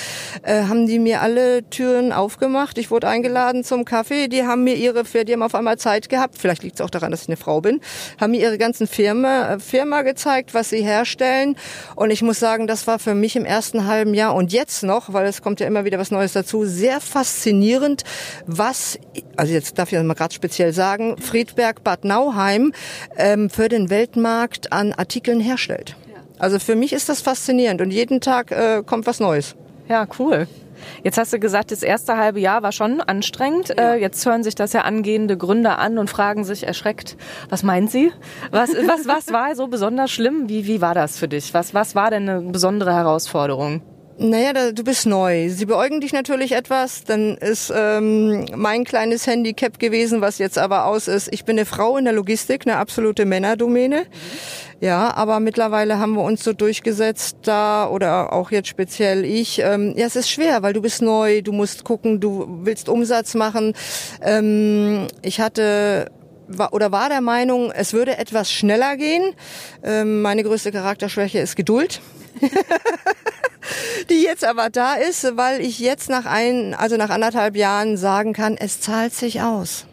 äh, 0.42 0.64
haben 0.64 0.86
die 0.86 0.98
mir 0.98 1.22
alle 1.22 1.68
Türen 1.70 2.12
aufgemacht. 2.12 2.78
Ich 2.78 2.90
wurde 2.90 3.08
eingeladen 3.08 3.64
zum 3.64 3.84
Kaffee, 3.84 4.28
die 4.28 4.44
haben 4.44 4.64
mir 4.64 4.74
ihre, 4.74 5.04
die 5.04 5.32
haben 5.32 5.42
auf 5.42 5.54
einmal 5.54 5.78
Zeit 5.78 6.08
gehabt, 6.08 6.36
vielleicht 6.38 6.62
liegt 6.62 6.76
es 6.76 6.80
auch 6.80 6.90
daran, 6.90 7.10
dass 7.10 7.22
ich 7.22 7.28
eine 7.28 7.36
Frau 7.36 7.60
bin, 7.60 7.80
haben 8.20 8.32
mir 8.32 8.40
ihre 8.40 8.58
ganzen 8.58 8.86
Firma, 8.86 9.54
äh, 9.54 9.58
Firma 9.58 10.02
gezeigt, 10.02 10.52
was 10.52 10.70
sie 10.70 10.82
herstellen. 10.82 11.56
Und 11.96 12.10
ich 12.10 12.22
muss 12.22 12.38
sagen, 12.38 12.66
das 12.66 12.86
war 12.86 12.98
für 12.98 13.14
mich 13.14 13.36
im 13.36 13.44
ersten 13.44 13.86
halben 13.86 14.14
Jahr 14.14 14.34
und 14.34 14.52
jetzt 14.52 14.82
noch, 14.82 15.12
weil 15.12 15.26
es 15.26 15.42
kommt 15.42 15.60
ja 15.60 15.66
immer 15.66 15.84
wieder 15.84 15.98
was 15.98 16.10
Neues 16.10 16.32
dazu, 16.32 16.64
sehr 16.64 17.00
faszinierend, 17.00 18.04
was, 18.46 18.98
also 19.36 19.52
jetzt 19.52 19.78
darf 19.78 19.92
ich 19.92 20.02
mal 20.02 20.14
gerade 20.14 20.34
speziell 20.34 20.72
sagen, 20.72 21.16
Friedberg 21.18 21.82
Bad 21.82 22.04
Nauheim 22.04 22.72
ähm, 23.16 23.48
für 23.48 23.68
den 23.68 23.90
Weltmarkt 23.90 24.72
an 24.72 24.92
Artikeln 24.92 25.40
herstellt. 25.40 25.96
Also 26.40 26.58
für 26.58 26.74
mich 26.74 26.92
ist 26.92 27.08
das 27.08 27.20
faszinierend 27.20 27.80
und 27.82 27.90
jeden 27.90 28.20
Tag 28.20 28.50
äh, 28.50 28.82
kommt 28.84 29.06
was 29.06 29.20
Neues. 29.20 29.54
Ja, 29.88 30.06
cool. 30.18 30.48
Jetzt 31.02 31.18
hast 31.18 31.32
du 31.34 31.38
gesagt, 31.38 31.70
das 31.70 31.82
erste 31.82 32.16
halbe 32.16 32.40
Jahr 32.40 32.62
war 32.62 32.72
schon 32.72 33.02
anstrengend. 33.02 33.68
Ja. 33.68 33.92
Äh, 33.92 34.00
jetzt 34.00 34.24
hören 34.24 34.42
sich 34.42 34.54
das 34.54 34.72
ja 34.72 34.80
angehende 34.82 35.36
Gründer 35.36 35.78
an 35.78 35.98
und 35.98 36.08
fragen 36.08 36.44
sich 36.44 36.66
erschreckt, 36.66 37.18
was 37.50 37.62
meint 37.62 37.90
sie? 37.90 38.10
Was, 38.50 38.70
was, 38.70 39.06
was 39.06 39.32
war 39.32 39.54
so 39.54 39.66
besonders 39.66 40.10
schlimm? 40.10 40.48
Wie, 40.48 40.66
wie 40.66 40.80
war 40.80 40.94
das 40.94 41.18
für 41.18 41.28
dich? 41.28 41.52
Was, 41.52 41.74
was 41.74 41.94
war 41.94 42.10
denn 42.10 42.28
eine 42.28 42.40
besondere 42.40 42.94
Herausforderung? 42.94 43.82
Naja, 44.22 44.52
da, 44.52 44.72
du 44.72 44.84
bist 44.84 45.06
neu. 45.06 45.48
Sie 45.48 45.64
beäugen 45.64 46.02
dich 46.02 46.12
natürlich 46.12 46.52
etwas. 46.52 47.04
Dann 47.04 47.38
ist 47.38 47.72
ähm, 47.74 48.44
mein 48.54 48.84
kleines 48.84 49.26
Handicap 49.26 49.78
gewesen, 49.78 50.20
was 50.20 50.36
jetzt 50.36 50.58
aber 50.58 50.84
aus 50.84 51.08
ist. 51.08 51.32
Ich 51.32 51.46
bin 51.46 51.56
eine 51.56 51.64
Frau 51.64 51.96
in 51.96 52.04
der 52.04 52.12
Logistik, 52.12 52.66
eine 52.66 52.76
absolute 52.76 53.24
Männerdomäne. 53.24 54.00
Mhm. 54.00 54.06
Ja, 54.80 55.14
aber 55.14 55.40
mittlerweile 55.40 55.98
haben 55.98 56.12
wir 56.16 56.22
uns 56.22 56.44
so 56.44 56.52
durchgesetzt 56.52 57.38
da 57.44 57.88
oder 57.88 58.34
auch 58.34 58.50
jetzt 58.50 58.68
speziell 58.68 59.24
ich. 59.24 59.60
Ähm, 59.60 59.94
ja, 59.96 60.06
es 60.06 60.16
ist 60.16 60.30
schwer, 60.30 60.62
weil 60.62 60.74
du 60.74 60.82
bist 60.82 61.00
neu, 61.00 61.40
du 61.40 61.52
musst 61.52 61.84
gucken, 61.84 62.20
du 62.20 62.46
willst 62.62 62.90
Umsatz 62.90 63.32
machen. 63.32 63.72
Ähm, 64.20 65.06
ich 65.22 65.40
hatte 65.40 66.10
oder 66.72 66.92
war 66.92 67.08
der 67.08 67.22
Meinung, 67.22 67.70
es 67.70 67.94
würde 67.94 68.18
etwas 68.18 68.52
schneller 68.52 68.98
gehen. 68.98 69.32
Ähm, 69.82 70.20
meine 70.20 70.42
größte 70.42 70.72
Charakterschwäche 70.72 71.38
ist 71.38 71.56
Geduld. 71.56 72.02
die 74.08 74.22
jetzt 74.22 74.44
aber 74.44 74.70
da 74.70 74.94
ist, 74.94 75.36
weil 75.36 75.60
ich 75.60 75.78
jetzt 75.78 76.10
nach 76.10 76.26
ein, 76.26 76.74
also 76.74 76.96
nach 76.96 77.10
anderthalb 77.10 77.56
Jahren 77.56 77.96
sagen 77.96 78.32
kann, 78.32 78.56
es 78.56 78.80
zahlt 78.80 79.14
sich 79.14 79.42
aus. 79.42 79.86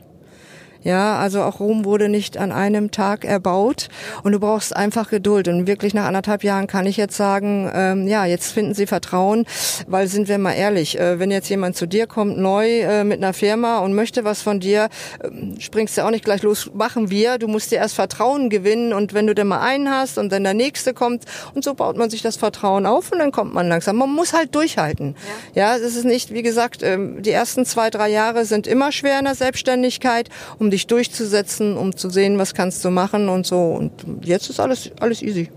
Ja, 0.87 1.17
also 1.17 1.43
auch 1.43 1.59
Rom 1.59 1.83
wurde 1.83 2.07
nicht 2.07 2.37
an 2.37 2.53
einem 2.53 2.91
Tag 2.91 3.25
erbaut 3.25 3.89
und 4.23 4.31
du 4.31 4.39
brauchst 4.39 4.73
einfach 4.73 5.09
Geduld. 5.09 5.49
Und 5.49 5.67
wirklich 5.67 5.93
nach 5.93 6.05
anderthalb 6.05 6.45
Jahren 6.45 6.65
kann 6.65 6.85
ich 6.85 6.95
jetzt 6.95 7.17
sagen, 7.17 7.69
ähm, 7.75 8.07
ja, 8.07 8.23
jetzt 8.23 8.53
finden 8.53 8.73
sie 8.73 8.87
Vertrauen, 8.87 9.45
weil 9.87 10.07
sind 10.07 10.29
wir 10.29 10.37
mal 10.37 10.53
ehrlich, 10.53 10.97
äh, 10.97 11.19
wenn 11.19 11.29
jetzt 11.29 11.49
jemand 11.49 11.75
zu 11.75 11.87
dir 11.87 12.07
kommt, 12.07 12.37
neu 12.37 12.79
äh, 12.79 13.03
mit 13.03 13.17
einer 13.17 13.33
Firma 13.33 13.79
und 13.79 13.95
möchte 13.95 14.23
was 14.23 14.41
von 14.41 14.61
dir, 14.61 14.87
äh, 15.19 15.59
springst 15.59 15.97
du 15.97 16.05
auch 16.05 16.09
nicht 16.09 16.23
gleich 16.23 16.41
los, 16.41 16.71
machen 16.73 17.09
wir. 17.09 17.37
Du 17.37 17.49
musst 17.49 17.71
dir 17.71 17.79
erst 17.79 17.95
Vertrauen 17.95 18.49
gewinnen 18.49 18.93
und 18.93 19.13
wenn 19.13 19.27
du 19.27 19.35
dann 19.35 19.47
mal 19.47 19.59
einen 19.59 19.91
hast 19.91 20.17
und 20.17 20.31
dann 20.31 20.45
der 20.45 20.53
nächste 20.53 20.93
kommt 20.93 21.25
und 21.53 21.65
so 21.65 21.73
baut 21.73 21.97
man 21.97 22.09
sich 22.09 22.21
das 22.21 22.37
Vertrauen 22.37 22.85
auf 22.85 23.11
und 23.11 23.19
dann 23.19 23.33
kommt 23.33 23.53
man 23.53 23.67
langsam. 23.67 23.97
Man 23.97 24.13
muss 24.13 24.31
halt 24.31 24.55
durchhalten. 24.55 25.17
Ja, 25.53 25.73
ja 25.73 25.79
das 25.79 25.97
ist 25.97 26.05
nicht, 26.05 26.33
wie 26.33 26.43
gesagt, 26.43 26.81
ähm, 26.81 27.21
die 27.23 27.31
ersten 27.31 27.65
zwei, 27.65 27.89
drei 27.89 28.07
Jahre 28.07 28.45
sind 28.45 28.67
immer 28.67 28.93
schwer 28.93 29.19
in 29.19 29.25
der 29.25 29.35
Selbstständigkeit, 29.35 30.29
um 30.59 30.69
dich 30.77 30.87
durchzusetzen, 30.87 31.75
um 31.75 31.95
zu 31.95 32.09
sehen, 32.09 32.37
was 32.37 32.53
kannst 32.53 32.85
du 32.85 32.91
machen 32.91 33.29
und 33.29 33.45
so. 33.45 33.57
Und 33.57 33.91
jetzt 34.21 34.49
ist 34.49 34.59
alles, 34.59 34.91
alles 34.99 35.21
easy. 35.23 35.49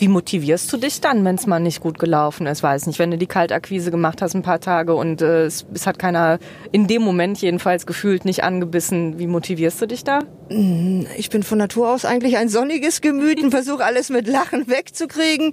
Wie 0.00 0.06
motivierst 0.06 0.72
du 0.72 0.76
dich 0.76 1.00
dann, 1.00 1.24
wenn 1.24 1.34
es 1.34 1.48
mal 1.48 1.58
nicht 1.58 1.80
gut 1.80 1.98
gelaufen 1.98 2.46
ist? 2.46 2.62
Weiß 2.62 2.86
nicht, 2.86 3.00
wenn 3.00 3.10
du 3.10 3.18
die 3.18 3.26
Kaltakquise 3.26 3.90
gemacht 3.90 4.22
hast 4.22 4.36
ein 4.36 4.42
paar 4.42 4.60
Tage 4.60 4.94
und 4.94 5.20
äh, 5.22 5.46
es, 5.46 5.66
es, 5.74 5.88
hat 5.88 5.98
keiner 5.98 6.38
in 6.70 6.86
dem 6.86 7.02
Moment 7.02 7.40
jedenfalls 7.40 7.84
gefühlt 7.84 8.24
nicht 8.24 8.44
angebissen. 8.44 9.18
Wie 9.18 9.26
motivierst 9.26 9.82
du 9.82 9.86
dich 9.86 10.04
da? 10.04 10.20
Ich 10.50 11.28
bin 11.28 11.42
von 11.42 11.58
Natur 11.58 11.90
aus 11.90 12.06
eigentlich 12.06 12.38
ein 12.38 12.48
sonniges 12.48 13.00
Gemüt 13.02 13.42
und 13.42 13.50
versuche 13.50 13.84
alles 13.84 14.08
mit 14.08 14.26
Lachen 14.26 14.68
wegzukriegen. 14.68 15.52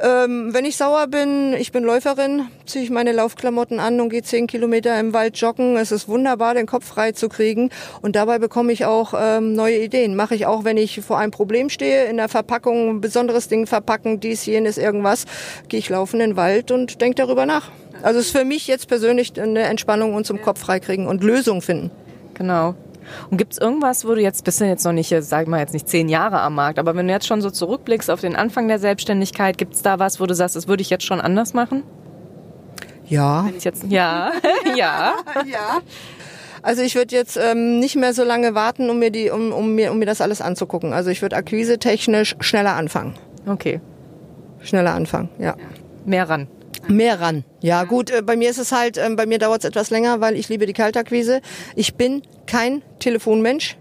Ähm, 0.00 0.54
wenn 0.54 0.64
ich 0.64 0.76
sauer 0.76 1.08
bin, 1.08 1.52
ich 1.54 1.72
bin 1.72 1.82
Läuferin, 1.82 2.46
ziehe 2.64 2.84
ich 2.84 2.90
meine 2.90 3.12
Laufklamotten 3.12 3.80
an 3.80 4.00
und 4.00 4.10
gehe 4.10 4.22
zehn 4.22 4.46
Kilometer 4.46 4.98
im 5.00 5.12
Wald 5.12 5.36
joggen. 5.36 5.76
Es 5.76 5.90
ist 5.90 6.06
wunderbar, 6.06 6.54
den 6.54 6.66
Kopf 6.66 6.86
frei 6.86 7.12
zu 7.12 7.28
kriegen 7.28 7.70
und 8.02 8.14
dabei 8.14 8.38
bekomme 8.38 8.72
ich 8.72 8.84
auch 8.84 9.14
ähm, 9.18 9.54
neue 9.54 9.78
Ideen. 9.78 10.14
Mache 10.14 10.36
ich 10.36 10.46
auch, 10.46 10.62
wenn 10.62 10.76
ich 10.76 11.00
vor 11.00 11.18
einem 11.18 11.32
Problem 11.32 11.70
stehe, 11.70 12.04
in 12.04 12.18
der 12.18 12.28
Verpackung 12.28 12.90
ein 12.90 13.00
besonderes 13.00 13.48
Ding 13.48 13.66
verpacken 13.66 13.96
packen, 13.96 14.20
dies, 14.20 14.44
jenes, 14.46 14.78
irgendwas, 14.78 15.24
gehe 15.68 15.78
ich 15.78 15.88
laufen 15.88 16.20
in 16.20 16.30
den 16.30 16.36
Wald 16.36 16.70
und 16.70 17.00
denke 17.00 17.16
darüber 17.16 17.46
nach. 17.46 17.70
Also 18.02 18.20
es 18.20 18.26
ist 18.26 18.36
für 18.36 18.44
mich 18.44 18.66
jetzt 18.66 18.88
persönlich 18.88 19.40
eine 19.40 19.62
Entspannung 19.62 20.14
und 20.14 20.26
zum 20.26 20.42
Kopf 20.42 20.60
freikriegen 20.60 21.06
und 21.06 21.24
Lösungen 21.24 21.62
finden. 21.62 21.90
Genau. 22.34 22.74
Und 23.30 23.36
gibt 23.36 23.52
es 23.52 23.58
irgendwas, 23.58 24.04
wo 24.04 24.14
du 24.14 24.20
jetzt, 24.20 24.44
bist 24.44 24.60
du 24.60 24.64
jetzt 24.64 24.84
noch 24.84 24.92
nicht, 24.92 25.14
sag 25.20 25.48
mal 25.48 25.60
jetzt 25.60 25.72
nicht 25.72 25.88
zehn 25.88 26.08
Jahre 26.08 26.40
am 26.40 26.54
Markt, 26.54 26.78
aber 26.78 26.94
wenn 26.94 27.06
du 27.06 27.12
jetzt 27.12 27.26
schon 27.26 27.42
so 27.42 27.50
zurückblickst 27.50 28.10
auf 28.10 28.20
den 28.20 28.36
Anfang 28.36 28.68
der 28.68 28.78
Selbstständigkeit, 28.78 29.58
gibt 29.58 29.74
es 29.74 29.82
da 29.82 29.98
was, 29.98 30.20
wo 30.20 30.26
du 30.26 30.34
sagst, 30.34 30.56
das 30.56 30.68
würde 30.68 30.82
ich 30.82 30.90
jetzt 30.90 31.04
schon 31.04 31.20
anders 31.20 31.54
machen? 31.54 31.82
Ja. 33.08 33.48
Jetzt, 33.60 33.84
ja, 33.88 34.32
ja. 34.76 35.14
ja. 35.46 35.80
Also 36.62 36.82
ich 36.82 36.96
würde 36.96 37.14
jetzt 37.14 37.36
ähm, 37.36 37.78
nicht 37.78 37.94
mehr 37.94 38.12
so 38.12 38.24
lange 38.24 38.54
warten, 38.54 38.90
um 38.90 38.98
mir 38.98 39.10
die, 39.10 39.30
um, 39.30 39.52
um 39.52 39.74
mir, 39.74 39.92
um 39.92 39.98
mir 39.98 40.06
das 40.06 40.20
alles 40.20 40.40
anzugucken. 40.40 40.92
Also 40.92 41.10
ich 41.10 41.22
würde 41.22 41.36
akquise-technisch 41.36 42.36
schneller 42.40 42.74
anfangen. 42.74 43.14
Okay. 43.46 43.80
Schneller 44.62 44.94
anfangen, 44.94 45.28
ja. 45.38 45.54
Mehr 46.04 46.28
ran. 46.28 46.48
Mehr 46.88 47.20
ran. 47.20 47.44
Ja, 47.60 47.84
gut, 47.84 48.10
äh, 48.10 48.22
bei 48.22 48.36
mir 48.36 48.50
ist 48.50 48.58
es 48.58 48.72
halt, 48.72 48.98
äh, 48.98 49.08
bei 49.16 49.26
mir 49.26 49.38
dauert 49.38 49.64
es 49.64 49.68
etwas 49.68 49.90
länger, 49.90 50.20
weil 50.20 50.36
ich 50.36 50.48
liebe 50.48 50.66
die 50.66 50.72
Kaltakquise. 50.72 51.40
Ich 51.74 51.94
bin 51.94 52.22
kein 52.46 52.82
Telefonmensch. 52.98 53.76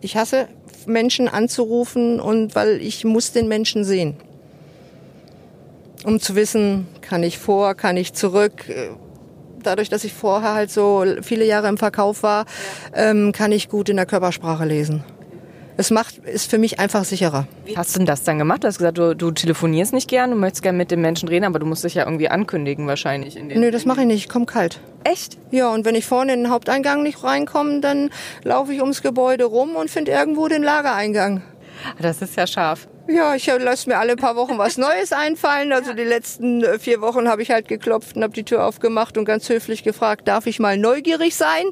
Ich 0.00 0.16
hasse 0.16 0.48
Menschen 0.86 1.28
anzurufen 1.28 2.20
und 2.20 2.54
weil 2.54 2.80
ich 2.80 3.04
muss 3.04 3.32
den 3.32 3.48
Menschen 3.48 3.84
sehen. 3.84 4.16
Um 6.04 6.18
zu 6.18 6.34
wissen, 6.34 6.88
kann 7.00 7.22
ich 7.22 7.38
vor, 7.38 7.74
kann 7.74 7.96
ich 7.96 8.12
zurück. 8.12 8.68
Äh, 8.68 8.90
dadurch, 9.62 9.88
dass 9.88 10.04
ich 10.04 10.12
vorher 10.12 10.54
halt 10.54 10.70
so 10.70 11.04
viele 11.22 11.44
Jahre 11.44 11.68
im 11.68 11.78
Verkauf 11.78 12.22
war, 12.22 12.46
ähm, 12.94 13.32
kann 13.32 13.52
ich 13.52 13.68
gut 13.68 13.88
in 13.88 13.96
der 13.96 14.06
Körpersprache 14.06 14.64
lesen 14.64 15.04
es 15.76 15.90
macht, 15.90 16.18
ist 16.18 16.50
für 16.50 16.58
mich 16.58 16.78
einfach 16.78 17.04
sicherer. 17.04 17.46
Wie 17.64 17.76
hast 17.76 17.94
du 17.94 18.00
denn 18.00 18.06
das 18.06 18.24
dann 18.24 18.38
gemacht? 18.38 18.64
Du 18.64 18.68
hast 18.68 18.78
gesagt, 18.78 18.98
du, 18.98 19.14
du 19.14 19.30
telefonierst 19.30 19.92
nicht 19.92 20.08
gern, 20.08 20.30
du 20.30 20.36
möchtest 20.36 20.62
gern 20.62 20.76
mit 20.76 20.90
den 20.90 21.00
Menschen 21.00 21.28
reden, 21.28 21.44
aber 21.44 21.58
du 21.58 21.66
musst 21.66 21.84
dich 21.84 21.94
ja 21.94 22.04
irgendwie 22.04 22.28
ankündigen 22.28 22.86
wahrscheinlich. 22.86 23.36
In 23.36 23.48
Nö, 23.48 23.70
das 23.70 23.84
mache 23.84 24.02
ich 24.02 24.06
nicht, 24.06 24.24
ich 24.24 24.28
komme 24.28 24.46
kalt. 24.46 24.80
Echt? 25.04 25.38
Ja, 25.50 25.70
und 25.70 25.84
wenn 25.84 25.94
ich 25.94 26.06
vorne 26.06 26.34
in 26.34 26.44
den 26.44 26.50
Haupteingang 26.50 27.02
nicht 27.02 27.24
reinkomme, 27.24 27.80
dann 27.80 28.10
laufe 28.44 28.72
ich 28.72 28.80
ums 28.80 29.02
Gebäude 29.02 29.44
rum 29.44 29.76
und 29.76 29.90
finde 29.90 30.12
irgendwo 30.12 30.48
den 30.48 30.62
Lagereingang. 30.62 31.42
Das 32.00 32.22
ist 32.22 32.36
ja 32.36 32.46
scharf. 32.46 32.86
Ja, 33.08 33.34
ich 33.34 33.46
lasse 33.46 33.88
mir 33.88 33.98
alle 33.98 34.14
paar 34.14 34.36
Wochen 34.36 34.58
was 34.58 34.78
Neues 34.78 35.12
einfallen. 35.12 35.72
Also 35.72 35.92
die 35.92 36.04
letzten 36.04 36.62
äh, 36.62 36.78
vier 36.78 37.00
Wochen 37.00 37.28
habe 37.28 37.42
ich 37.42 37.50
halt 37.50 37.66
geklopft 37.66 38.16
und 38.16 38.22
habe 38.22 38.32
die 38.32 38.44
Tür 38.44 38.64
aufgemacht 38.64 39.18
und 39.18 39.24
ganz 39.24 39.48
höflich 39.48 39.82
gefragt, 39.82 40.28
darf 40.28 40.46
ich 40.46 40.60
mal 40.60 40.78
neugierig 40.78 41.34
sein? 41.34 41.64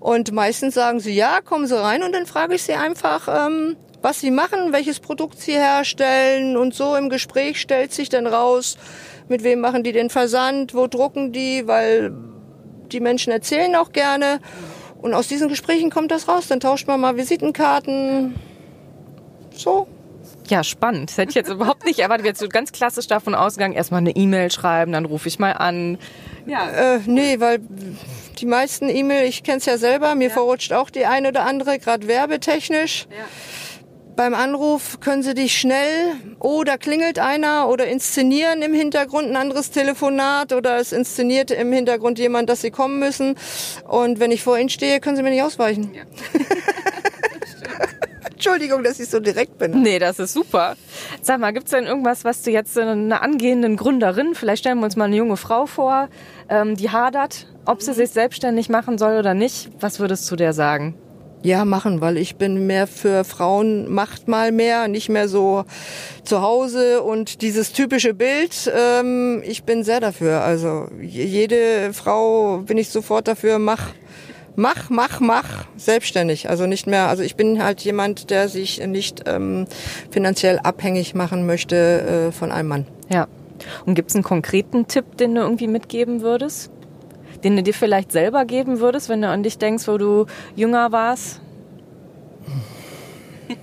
Und 0.00 0.32
meistens 0.32 0.74
sagen 0.74 0.98
sie 0.98 1.14
ja, 1.14 1.40
kommen 1.42 1.66
Sie 1.66 1.78
rein 1.78 2.02
und 2.02 2.12
dann 2.12 2.24
frage 2.24 2.54
ich 2.54 2.62
sie 2.62 2.72
einfach, 2.72 3.28
ähm, 3.28 3.76
was 4.00 4.20
sie 4.20 4.30
machen, 4.30 4.72
welches 4.72 4.98
Produkt 4.98 5.38
sie 5.38 5.52
herstellen 5.52 6.56
und 6.56 6.74
so 6.74 6.96
im 6.96 7.10
Gespräch 7.10 7.60
stellt 7.60 7.92
sich 7.92 8.08
dann 8.08 8.26
raus, 8.26 8.78
mit 9.28 9.44
wem 9.44 9.60
machen 9.60 9.84
die 9.84 9.92
den 9.92 10.10
Versand, 10.10 10.74
wo 10.74 10.86
drucken 10.86 11.32
die, 11.32 11.68
weil 11.68 12.12
die 12.90 13.00
Menschen 13.00 13.32
erzählen 13.32 13.76
auch 13.76 13.92
gerne. 13.92 14.40
Und 15.02 15.14
aus 15.14 15.28
diesen 15.28 15.48
Gesprächen 15.48 15.90
kommt 15.90 16.10
das 16.10 16.28
raus. 16.28 16.48
Dann 16.48 16.60
tauscht 16.60 16.86
man 16.86 17.00
mal 17.00 17.16
Visitenkarten. 17.16 18.34
So, 19.54 19.86
ja, 20.52 20.62
spannend. 20.62 21.08
Das 21.08 21.16
hätte 21.16 21.30
ich 21.30 21.34
jetzt 21.34 21.48
überhaupt 21.48 21.86
nicht 21.86 21.98
erwartet. 21.98 22.26
Wir 22.26 22.34
sind 22.34 22.52
ganz 22.52 22.72
klassisch 22.72 23.06
davon 23.06 23.34
ausgegangen, 23.34 23.72
erstmal 23.72 24.02
eine 24.02 24.14
E-Mail 24.14 24.52
schreiben, 24.52 24.92
dann 24.92 25.06
rufe 25.06 25.26
ich 25.26 25.38
mal 25.38 25.52
an. 25.52 25.96
Ja. 26.44 26.96
Äh, 26.96 27.00
nee, 27.06 27.40
weil 27.40 27.60
die 28.38 28.44
meisten 28.44 28.90
E-Mail, 28.90 29.26
ich 29.26 29.44
kenne 29.44 29.58
es 29.58 29.64
ja 29.64 29.78
selber, 29.78 30.14
mir 30.14 30.28
ja. 30.28 30.34
verrutscht 30.34 30.74
auch 30.74 30.90
die 30.90 31.06
eine 31.06 31.28
oder 31.28 31.46
andere, 31.46 31.78
gerade 31.78 32.06
werbetechnisch. 32.06 33.06
Ja. 33.08 33.24
Beim 34.14 34.34
Anruf 34.34 35.00
können 35.00 35.22
Sie 35.22 35.32
dich 35.32 35.58
schnell, 35.58 36.16
oh, 36.38 36.64
da 36.64 36.76
klingelt 36.76 37.18
einer 37.18 37.70
oder 37.70 37.86
inszenieren 37.86 38.60
im 38.60 38.74
Hintergrund 38.74 39.30
ein 39.30 39.36
anderes 39.36 39.70
Telefonat 39.70 40.52
oder 40.52 40.76
es 40.76 40.92
inszeniert 40.92 41.50
im 41.50 41.72
Hintergrund 41.72 42.18
jemand, 42.18 42.50
dass 42.50 42.60
Sie 42.60 42.70
kommen 42.70 42.98
müssen. 42.98 43.36
Und 43.88 44.20
wenn 44.20 44.30
ich 44.30 44.42
vor 44.42 44.58
Ihnen 44.58 44.68
stehe, 44.68 45.00
können 45.00 45.16
Sie 45.16 45.22
mir 45.22 45.30
nicht 45.30 45.42
ausweichen. 45.42 45.94
Ja. 45.94 46.02
Entschuldigung, 48.44 48.82
dass 48.82 48.98
ich 48.98 49.08
so 49.08 49.20
direkt 49.20 49.56
bin. 49.58 49.82
Nee, 49.82 50.00
das 50.00 50.18
ist 50.18 50.32
super. 50.32 50.74
Sag 51.20 51.38
mal, 51.38 51.52
gibt 51.52 51.66
es 51.66 51.70
denn 51.70 51.84
irgendwas, 51.84 52.24
was 52.24 52.42
du 52.42 52.50
jetzt 52.50 52.76
einer 52.76 53.22
angehenden 53.22 53.76
Gründerin, 53.76 54.34
vielleicht 54.34 54.62
stellen 54.62 54.78
wir 54.78 54.84
uns 54.86 54.96
mal 54.96 55.04
eine 55.04 55.14
junge 55.14 55.36
Frau 55.36 55.66
vor, 55.66 56.08
ähm, 56.48 56.74
die 56.74 56.90
hadert, 56.90 57.46
ob 57.66 57.82
sie 57.82 57.94
sich 57.94 58.10
selbstständig 58.10 58.68
machen 58.68 58.98
soll 58.98 59.16
oder 59.16 59.34
nicht? 59.34 59.70
Was 59.78 60.00
würdest 60.00 60.28
du 60.28 60.34
der 60.34 60.54
sagen? 60.54 60.96
Ja, 61.44 61.64
machen, 61.64 62.00
weil 62.00 62.16
ich 62.16 62.34
bin 62.34 62.66
mehr 62.66 62.88
für 62.88 63.22
Frauen, 63.22 63.88
macht 63.88 64.26
mal 64.26 64.50
mehr, 64.50 64.88
nicht 64.88 65.08
mehr 65.08 65.28
so 65.28 65.64
zu 66.24 66.42
Hause 66.42 67.02
und 67.02 67.42
dieses 67.42 67.72
typische 67.72 68.12
Bild. 68.12 68.72
Ähm, 68.76 69.40
ich 69.46 69.62
bin 69.62 69.84
sehr 69.84 70.00
dafür. 70.00 70.40
Also 70.40 70.88
jede 71.00 71.92
Frau 71.92 72.58
bin 72.58 72.76
ich 72.76 72.88
sofort 72.88 73.28
dafür, 73.28 73.60
mach 73.60 73.90
mach, 74.56 74.90
mach, 74.90 75.20
mach 75.20 75.64
selbstständig. 75.76 76.48
Also 76.48 76.66
nicht 76.66 76.86
mehr, 76.86 77.08
also 77.08 77.22
ich 77.22 77.36
bin 77.36 77.62
halt 77.62 77.80
jemand, 77.82 78.30
der 78.30 78.48
sich 78.48 78.84
nicht 78.86 79.22
ähm, 79.26 79.66
finanziell 80.10 80.58
abhängig 80.58 81.14
machen 81.14 81.46
möchte 81.46 82.28
äh, 82.28 82.32
von 82.32 82.52
einem 82.52 82.68
Mann. 82.68 82.86
Ja. 83.08 83.28
Und 83.86 83.94
gibt 83.94 84.10
es 84.10 84.16
einen 84.16 84.24
konkreten 84.24 84.88
Tipp, 84.88 85.16
den 85.16 85.34
du 85.34 85.42
irgendwie 85.42 85.68
mitgeben 85.68 86.20
würdest? 86.20 86.70
Den 87.44 87.56
du 87.56 87.62
dir 87.62 87.74
vielleicht 87.74 88.12
selber 88.12 88.44
geben 88.44 88.80
würdest, 88.80 89.08
wenn 89.08 89.22
du 89.22 89.28
an 89.28 89.42
dich 89.42 89.58
denkst, 89.58 89.88
wo 89.88 89.98
du 89.98 90.26
jünger 90.54 90.92
warst? 90.92 91.40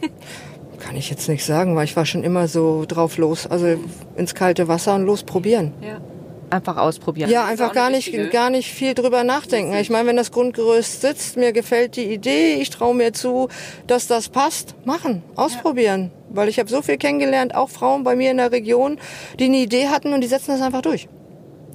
Kann 0.79 0.95
ich 0.95 1.09
jetzt 1.09 1.27
nicht 1.27 1.45
sagen, 1.45 1.75
weil 1.75 1.85
ich 1.85 1.95
war 1.95 2.05
schon 2.05 2.23
immer 2.23 2.47
so 2.47 2.85
drauf 2.87 3.17
los. 3.17 3.47
Also 3.47 3.77
ins 4.15 4.33
kalte 4.35 4.67
Wasser 4.67 4.95
und 4.95 5.05
los 5.05 5.23
probieren. 5.23 5.73
Ja 5.81 5.99
einfach 6.49 6.77
ausprobieren. 6.77 7.29
Ja, 7.29 7.45
einfach 7.45 7.73
gar 7.73 7.89
nicht, 7.89 8.31
gar 8.31 8.49
nicht 8.49 8.71
viel 8.71 8.93
drüber 8.93 9.23
nachdenken. 9.23 9.75
Ich 9.75 9.89
meine, 9.89 10.07
wenn 10.07 10.15
das 10.15 10.31
Grundgerüst 10.31 11.01
sitzt, 11.01 11.37
mir 11.37 11.51
gefällt 11.51 11.95
die 11.95 12.13
Idee, 12.13 12.55
ich 12.55 12.69
traue 12.69 12.95
mir 12.95 13.13
zu, 13.13 13.49
dass 13.87 14.07
das 14.07 14.29
passt, 14.29 14.75
machen, 14.85 15.23
ausprobieren. 15.35 16.11
Ja. 16.13 16.35
Weil 16.35 16.49
ich 16.49 16.59
habe 16.59 16.69
so 16.69 16.81
viel 16.81 16.97
kennengelernt, 16.97 17.55
auch 17.55 17.69
Frauen 17.69 18.03
bei 18.03 18.15
mir 18.15 18.31
in 18.31 18.37
der 18.37 18.51
Region, 18.51 18.99
die 19.39 19.45
eine 19.45 19.57
Idee 19.57 19.87
hatten 19.87 20.13
und 20.13 20.21
die 20.21 20.27
setzen 20.27 20.51
das 20.51 20.61
einfach 20.61 20.81
durch. 20.81 21.07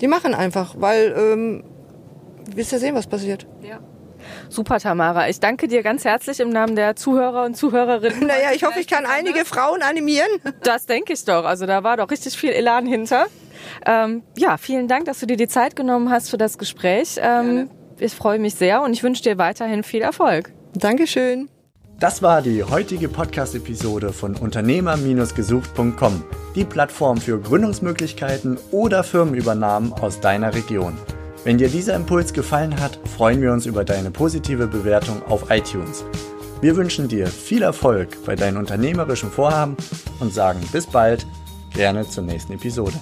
Die 0.01 0.09
machen 0.09 0.35
einfach, 0.35 0.75
weil 0.79 1.15
ähm, 1.17 1.65
willst 2.55 2.73
ja 2.73 2.79
sehen, 2.79 2.95
was 2.95 3.07
passiert. 3.07 3.47
Ja. 3.63 3.81
Super, 4.49 4.79
Tamara. 4.79 5.29
Ich 5.29 5.41
danke 5.41 5.69
dir 5.69 5.83
ganz 5.83 6.05
herzlich 6.05 6.41
im 6.41 6.51
Namen 6.51 6.77
der 6.77 6.97
Zuhörer 6.97 7.45
und 7.45 7.57
Zuhörerinnen. 7.57 8.27
Naja, 8.27 8.51
ich 8.55 8.65
hoffe, 8.65 8.81
ich 8.81 8.87
kann 8.87 9.05
einige 9.07 9.45
Frauen 9.45 9.83
animieren. 9.83 10.29
Das 10.63 10.87
denke 10.87 11.13
ich 11.13 11.25
doch. 11.25 11.45
Also 11.45 11.67
da 11.67 11.85
war 11.85 11.97
doch 11.97 12.11
richtig 12.11 12.37
viel 12.37 12.51
Elan 12.51 12.87
hinter. 12.87 13.27
Ähm, 13.87 14.23
ja, 14.37 14.57
vielen 14.57 14.89
Dank, 14.89 15.05
dass 15.07 15.21
du 15.21 15.27
dir 15.27 15.37
die 15.37 15.49
Zeit 15.49 15.77
genommen 15.77 16.11
hast 16.11 16.31
für 16.31 16.39
das 16.39 16.59
Gespräch. 16.59 17.17
Ähm, 17.21 17.71
ich 17.99 18.15
freue 18.15 18.39
mich 18.39 18.55
sehr 18.55 18.83
und 18.83 18.93
ich 18.93 19.03
wünsche 19.03 19.23
dir 19.23 19.39
weiterhin 19.39 19.83
viel 19.83 20.03
Erfolg. 20.03 20.53
Dankeschön. 20.75 21.49
Das 22.01 22.23
war 22.23 22.43
die 22.43 22.65
heutige 22.65 23.09
Podcast-Episode 23.09 24.13
von 24.13 24.35
Unternehmer-gesucht.com, 24.37 26.25
die 26.57 26.65
Plattform 26.65 27.19
für 27.19 27.41
Gründungsmöglichkeiten 27.41 28.59
oder 28.73 29.05
Firmenübernahmen 29.05 29.93
aus 29.93 30.21
deiner 30.21 30.55
Region. 30.55 30.99
Wenn 31.45 31.59
dir 31.59 31.69
dieser 31.69 31.95
Impuls 31.95 32.33
gefallen 32.33 32.81
hat, 32.81 32.99
freuen 33.17 33.41
wir 33.41 33.53
uns 33.53 33.67
über 33.67 33.85
deine 33.85 34.11
positive 34.11 34.67
Bewertung 34.67 35.23
auf 35.29 35.51
iTunes. 35.51 36.05
Wir 36.61 36.75
wünschen 36.77 37.07
dir 37.07 37.27
viel 37.27 37.63
Erfolg 37.63 38.25
bei 38.25 38.35
deinen 38.35 38.57
unternehmerischen 38.57 39.31
Vorhaben 39.31 39.77
und 40.21 40.33
sagen 40.33 40.61
bis 40.73 40.87
bald, 40.87 41.27
gerne 41.75 42.09
zur 42.09 42.25
nächsten 42.25 42.55
Episode. 42.55 42.99